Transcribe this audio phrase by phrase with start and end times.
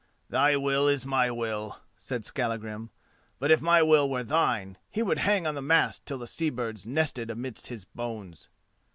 [0.31, 2.89] "Thy will is my will," said Skallagrim;
[3.37, 6.87] "but if my will were thine, he would hang on the mast till sea birds
[6.87, 8.49] nested amidst his bones."